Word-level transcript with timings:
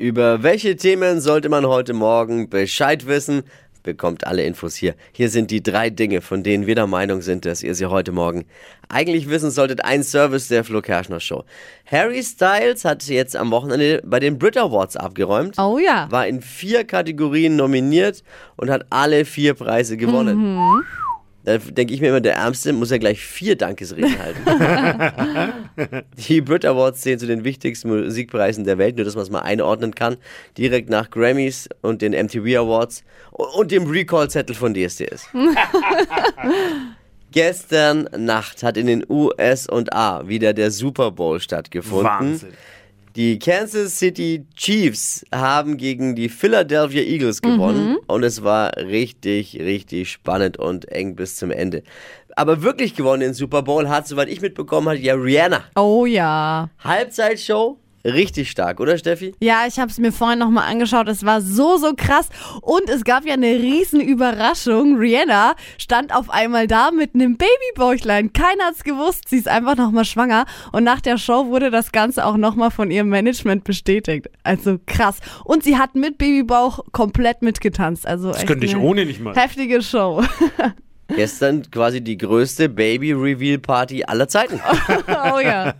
Über 0.00 0.44
welche 0.44 0.76
Themen 0.76 1.20
sollte 1.20 1.48
man 1.48 1.66
heute 1.66 1.92
Morgen 1.92 2.48
Bescheid 2.48 3.08
wissen? 3.08 3.42
Bekommt 3.82 4.28
alle 4.28 4.44
Infos 4.44 4.76
hier. 4.76 4.94
Hier 5.10 5.28
sind 5.28 5.50
die 5.50 5.60
drei 5.60 5.90
Dinge, 5.90 6.20
von 6.20 6.44
denen 6.44 6.68
wir 6.68 6.76
der 6.76 6.86
Meinung 6.86 7.20
sind, 7.20 7.44
dass 7.44 7.64
ihr 7.64 7.74
sie 7.74 7.86
heute 7.86 8.12
Morgen 8.12 8.44
eigentlich 8.88 9.28
wissen 9.28 9.50
solltet. 9.50 9.84
Ein 9.84 10.04
Service 10.04 10.46
der 10.46 10.62
Flo 10.62 10.82
Kerschner 10.82 11.18
Show. 11.18 11.42
Harry 11.84 12.22
Styles 12.22 12.84
hat 12.84 13.08
jetzt 13.08 13.34
am 13.34 13.50
Wochenende 13.50 14.00
bei 14.04 14.20
den 14.20 14.38
Brit 14.38 14.56
Awards 14.56 14.96
abgeräumt. 14.96 15.58
Oh 15.58 15.78
ja. 15.78 16.06
War 16.12 16.28
in 16.28 16.42
vier 16.42 16.84
Kategorien 16.84 17.56
nominiert 17.56 18.22
und 18.54 18.70
hat 18.70 18.86
alle 18.90 19.24
vier 19.24 19.54
Preise 19.54 19.96
gewonnen. 19.96 20.54
Mhm. 20.54 20.84
Da 21.48 21.56
denke 21.56 21.94
ich 21.94 22.02
mir 22.02 22.08
immer, 22.08 22.20
der 22.20 22.34
Ärmste 22.34 22.74
muss 22.74 22.90
ja 22.90 22.98
gleich 22.98 23.20
vier 23.20 23.56
Dankesreden 23.56 24.18
halten. 24.18 26.04
Die 26.28 26.42
Brit 26.42 26.66
Awards 26.66 27.00
zählen 27.00 27.18
zu 27.18 27.26
den 27.26 27.42
wichtigsten 27.42 27.88
Musikpreisen 27.88 28.64
der 28.64 28.76
Welt, 28.76 28.96
nur 28.96 29.06
dass 29.06 29.14
man 29.14 29.22
es 29.22 29.30
mal 29.30 29.40
einordnen 29.40 29.94
kann. 29.94 30.18
Direkt 30.58 30.90
nach 30.90 31.08
Grammys 31.08 31.70
und 31.80 32.02
den 32.02 32.12
MTV 32.12 32.58
Awards 32.58 33.02
und 33.30 33.70
dem 33.70 33.88
Recall-Zettel 33.88 34.54
von 34.54 34.74
DSDS. 34.74 35.26
Gestern 37.32 38.10
Nacht 38.14 38.62
hat 38.62 38.76
in 38.76 38.86
den 38.86 39.06
USA 39.08 40.28
wieder 40.28 40.52
der 40.52 40.70
Super 40.70 41.12
Bowl 41.12 41.40
stattgefunden. 41.40 42.04
Wahnsinn. 42.04 42.52
Die 43.18 43.40
Kansas 43.40 43.98
City 43.98 44.46
Chiefs 44.54 45.26
haben 45.34 45.76
gegen 45.76 46.14
die 46.14 46.28
Philadelphia 46.28 47.02
Eagles 47.02 47.42
gewonnen 47.42 47.96
und 48.06 48.22
es 48.22 48.44
war 48.44 48.76
richtig, 48.76 49.58
richtig 49.58 50.12
spannend 50.12 50.56
und 50.56 50.88
eng 50.92 51.16
bis 51.16 51.34
zum 51.34 51.50
Ende. 51.50 51.82
Aber 52.36 52.62
wirklich 52.62 52.94
gewonnen 52.94 53.18
den 53.18 53.34
Super 53.34 53.62
Bowl 53.62 53.88
hat, 53.88 54.06
soweit 54.06 54.28
ich 54.28 54.40
mitbekommen 54.40 54.86
habe, 54.86 55.00
ja 55.00 55.14
Rihanna. 55.14 55.64
Oh 55.74 56.06
ja. 56.06 56.70
Halbzeitshow, 56.78 57.80
richtig 58.04 58.50
stark, 58.50 58.80
oder 58.80 58.98
Steffi? 58.98 59.34
Ja, 59.40 59.64
ich 59.66 59.78
habe 59.78 59.90
es 59.90 59.98
mir 59.98 60.12
vorhin 60.12 60.38
nochmal 60.38 60.70
angeschaut. 60.70 61.08
Es 61.08 61.24
war 61.24 61.40
so, 61.40 61.76
so 61.76 61.92
krass. 61.96 62.28
Und 62.62 62.88
es 62.88 63.04
gab 63.04 63.24
ja 63.26 63.34
eine 63.34 63.46
riesen 63.46 64.00
Überraschung. 64.00 64.96
Rihanna 64.96 65.54
stand 65.78 66.14
auf 66.14 66.30
einmal 66.30 66.66
da 66.66 66.90
mit 66.90 67.14
einem 67.14 67.36
Babybäuchlein. 67.36 68.32
Keiner 68.32 68.64
hat's 68.64 68.84
gewusst. 68.84 69.28
Sie 69.28 69.36
ist 69.36 69.48
einfach 69.48 69.76
nochmal 69.76 70.04
schwanger. 70.04 70.46
Und 70.72 70.84
nach 70.84 71.00
der 71.00 71.18
Show 71.18 71.46
wurde 71.46 71.70
das 71.70 71.92
Ganze 71.92 72.24
auch 72.24 72.36
nochmal 72.36 72.70
von 72.70 72.90
ihrem 72.90 73.08
Management 73.08 73.64
bestätigt. 73.64 74.28
Also 74.42 74.78
krass. 74.86 75.18
Und 75.44 75.64
sie 75.64 75.76
hat 75.76 75.94
mit 75.94 76.18
Babybauch 76.18 76.80
komplett 76.92 77.42
mitgetanzt. 77.42 78.06
Also 78.06 78.28
Das 78.28 78.38
echt 78.38 78.46
könnte 78.46 78.66
ich 78.66 78.76
ohne 78.76 79.04
nicht 79.04 79.20
mal. 79.20 79.34
Heftige 79.34 79.82
Show. 79.82 80.22
Gestern 81.18 81.68
quasi 81.72 82.00
die 82.00 82.16
größte 82.16 82.68
Baby-Reveal-Party 82.68 84.04
aller 84.04 84.28
Zeiten. 84.28 84.60
oh 85.08 85.40
ja. 85.40 85.74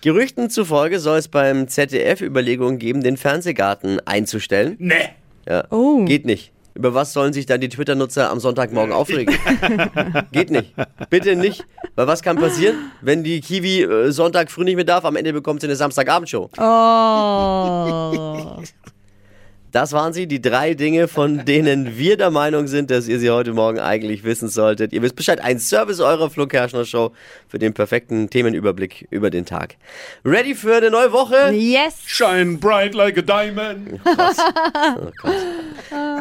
Gerüchten 0.00 0.48
zufolge 0.48 0.98
soll 0.98 1.18
es 1.18 1.28
beim 1.28 1.68
ZDF 1.68 2.22
Überlegungen 2.22 2.78
geben, 2.78 3.02
den 3.02 3.18
Fernsehgarten 3.18 4.00
einzustellen. 4.06 4.76
Nee. 4.78 5.10
Ja. 5.46 5.64
Oh. 5.70 6.06
Geht 6.06 6.24
nicht. 6.24 6.52
Über 6.72 6.94
was 6.94 7.12
sollen 7.12 7.34
sich 7.34 7.44
dann 7.44 7.60
die 7.60 7.68
Twitter-Nutzer 7.68 8.30
am 8.30 8.40
Sonntagmorgen 8.40 8.94
aufregen? 8.94 9.36
Geht 10.32 10.50
nicht. 10.50 10.72
Bitte 11.10 11.36
nicht. 11.36 11.66
Weil 11.94 12.06
was 12.06 12.22
kann 12.22 12.38
passieren, 12.38 12.76
wenn 13.02 13.22
die 13.22 13.42
Kiwi 13.42 13.82
äh, 13.82 14.10
Sonntag 14.10 14.50
früh 14.50 14.64
nicht 14.64 14.76
mehr 14.76 14.84
darf? 14.84 15.04
Am 15.04 15.16
Ende 15.16 15.34
bekommt 15.34 15.60
sie 15.60 15.66
eine 15.66 15.76
Samstagabendshow. 15.76 16.48
Oh. 16.56 18.62
Das 19.72 19.92
waren 19.92 20.12
sie, 20.12 20.26
die 20.26 20.40
drei 20.40 20.74
Dinge, 20.74 21.08
von 21.08 21.44
denen 21.44 21.96
wir 21.98 22.16
der 22.16 22.30
Meinung 22.30 22.66
sind, 22.66 22.90
dass 22.90 23.08
ihr 23.08 23.18
sie 23.18 23.30
heute 23.30 23.52
Morgen 23.52 23.78
eigentlich 23.78 24.24
wissen 24.24 24.48
solltet. 24.48 24.92
Ihr 24.92 25.02
wisst 25.02 25.16
Bescheid, 25.16 25.40
ein 25.40 25.58
Service 25.58 26.00
eurer 26.00 26.30
Flo 26.30 26.46
Kerschner 26.46 26.84
Show 26.84 27.12
für 27.48 27.58
den 27.58 27.72
perfekten 27.72 28.30
Themenüberblick 28.30 29.06
über 29.10 29.30
den 29.30 29.44
Tag. 29.46 29.76
Ready 30.24 30.54
für 30.54 30.76
eine 30.76 30.90
neue 30.90 31.12
Woche? 31.12 31.52
Yes. 31.52 32.02
Shine 32.06 32.58
bright 32.58 32.94
like 32.94 33.16
a 33.18 33.22
diamond. 33.22 34.00
Oh 34.04 35.10
Gott. 35.22 35.32